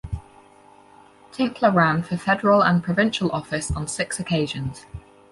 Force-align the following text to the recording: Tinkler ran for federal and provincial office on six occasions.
Tinkler 1.31 1.69
ran 1.69 2.01
for 2.01 2.17
federal 2.17 2.63
and 2.63 2.83
provincial 2.83 3.31
office 3.31 3.69
on 3.69 3.87
six 3.87 4.19
occasions. 4.19 4.87